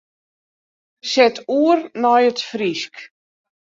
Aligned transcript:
Set 1.11 1.35
oer 1.59 1.79
nei 2.01 2.23
it 2.29 2.39
Frysk. 2.49 2.95